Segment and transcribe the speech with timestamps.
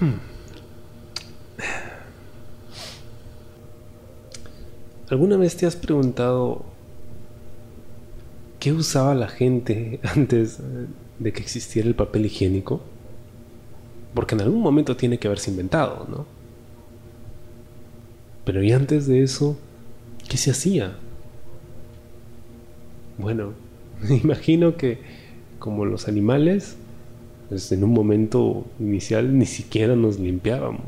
[0.00, 0.14] Hmm.
[5.10, 6.64] ¿Alguna vez te has preguntado
[8.58, 10.58] qué usaba la gente antes
[11.18, 12.80] de que existiera el papel higiénico?
[14.14, 16.26] Porque en algún momento tiene que haberse inventado, ¿no?
[18.44, 19.58] Pero ¿y antes de eso,
[20.28, 20.96] qué se hacía?
[23.18, 23.52] Bueno,
[24.22, 24.98] imagino que
[25.58, 26.76] como los animales,
[27.50, 30.84] pues en un momento inicial ni siquiera nos limpiábamos.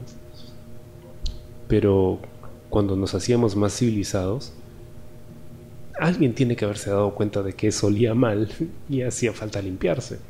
[1.66, 2.20] Pero
[2.70, 4.52] cuando nos hacíamos más civilizados,
[5.98, 8.48] alguien tiene que haberse dado cuenta de que eso olía mal
[8.88, 10.20] y hacía falta limpiarse.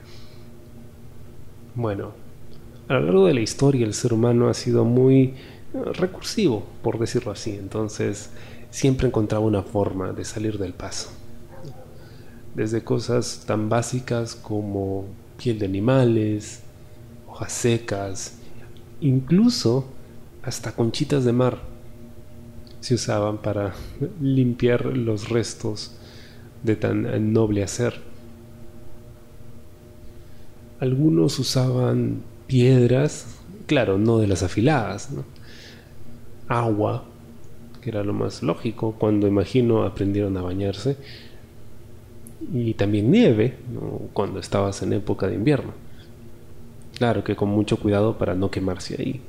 [1.75, 2.13] Bueno,
[2.89, 5.35] a lo largo de la historia el ser humano ha sido muy
[5.75, 8.31] recursivo, por decirlo así, entonces
[8.71, 11.11] siempre encontraba una forma de salir del paso.
[12.55, 15.05] Desde cosas tan básicas como
[15.43, 16.63] piel de animales,
[17.27, 18.39] hojas secas,
[19.01, 19.87] incluso
[20.43, 21.59] hasta conchitas de mar
[22.81, 23.75] se usaban para
[24.21, 25.97] limpiar los restos
[26.63, 27.95] de tan noble hacer.
[30.79, 35.11] Algunos usaban piedras, claro, no de las afiladas,
[36.47, 37.05] agua,
[37.81, 40.97] que era lo más lógico cuando imagino aprendieron a bañarse,
[42.53, 43.57] y también nieve,
[44.13, 45.73] cuando estabas en época de invierno.
[46.97, 49.21] Claro que con mucho cuidado para no quemarse ahí.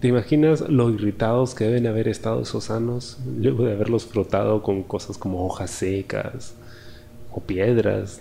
[0.00, 4.84] ¿Te imaginas lo irritados que deben haber estado esos sanos luego de haberlos frotado con
[4.84, 6.54] cosas como hojas secas
[7.32, 8.20] o piedras?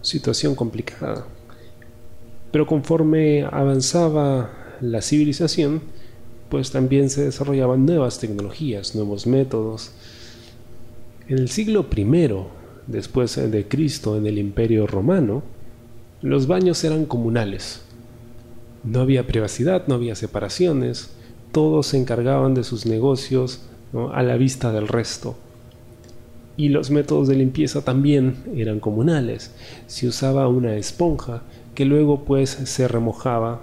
[0.00, 1.26] Situación complicada.
[2.50, 5.82] Pero conforme avanzaba la civilización,
[6.48, 9.92] pues también se desarrollaban nuevas tecnologías, nuevos métodos.
[11.28, 12.04] En el siglo I
[12.86, 15.42] después de Cristo en el Imperio Romano,
[16.22, 17.82] los baños eran comunales
[18.84, 21.10] no había privacidad, no había separaciones,
[21.52, 23.62] todos se encargaban de sus negocios
[24.12, 25.36] a la vista del resto.
[26.56, 29.54] Y los métodos de limpieza también eran comunales.
[29.86, 31.42] Se usaba una esponja
[31.74, 33.60] que luego pues se remojaba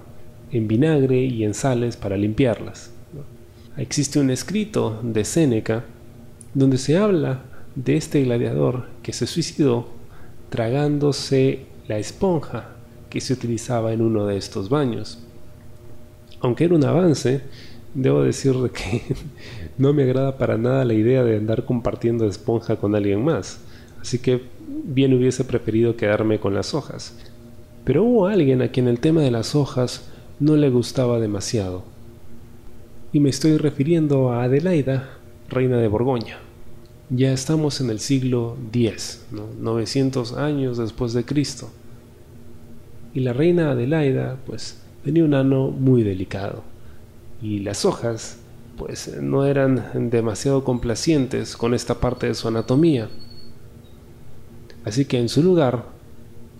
[0.51, 2.91] en vinagre y en sales para limpiarlas.
[3.77, 5.85] Existe un escrito de Séneca
[6.53, 7.41] donde se habla
[7.77, 9.87] de este gladiador que se suicidó
[10.49, 12.69] tragándose la esponja
[13.09, 15.19] que se utilizaba en uno de estos baños.
[16.39, 17.41] Aunque era un avance,
[17.93, 19.03] debo decir que
[19.77, 23.59] no me agrada para nada la idea de andar compartiendo esponja con alguien más,
[24.01, 27.15] así que bien hubiese preferido quedarme con las hojas.
[27.83, 30.09] Pero hubo alguien a quien el tema de las hojas
[30.39, 31.83] no le gustaba demasiado.
[33.13, 35.09] Y me estoy refiriendo a Adelaida,
[35.47, 36.46] reina de Borgoña.
[37.09, 41.69] Ya estamos en el siglo X, 900 años después de Cristo
[43.13, 46.63] y la reina Adelaida pues tenía un ano muy delicado
[47.41, 48.39] y las hojas
[48.77, 53.07] pues no eran demasiado complacientes con esta parte de su anatomía.
[54.83, 55.85] Así que en su lugar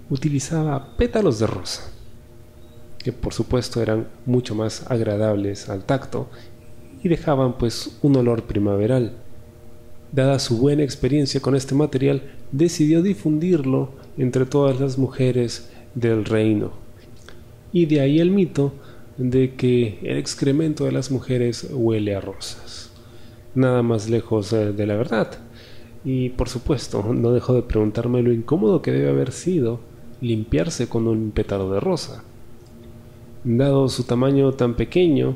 [0.10, 1.92] utilizaba pétalos de rosa,
[3.00, 6.30] que por supuesto eran mucho más agradables al tacto
[7.04, 9.27] y dejaban pues un olor primaveral.
[10.12, 16.72] Dada su buena experiencia con este material, decidió difundirlo entre todas las mujeres del reino.
[17.74, 18.74] Y de ahí el mito
[19.18, 22.92] de que el excremento de las mujeres huele a rosas.
[23.56, 25.40] Nada más lejos eh, de la verdad.
[26.06, 29.80] Y por supuesto, no dejo de preguntarme lo incómodo que debe haber sido
[30.22, 32.24] limpiarse con un pétalo de rosa.
[33.44, 35.36] Dado su tamaño tan pequeño,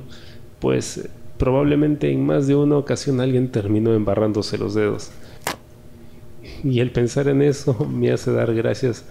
[0.59, 1.09] pues
[1.41, 5.09] probablemente en más de una ocasión alguien terminó embarrándose los dedos.
[6.63, 9.05] Y el pensar en eso me hace dar gracias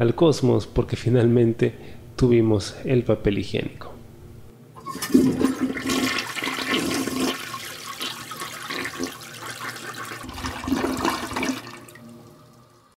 [0.00, 1.74] al cosmos porque finalmente
[2.16, 3.95] tuvimos el papel higiénico.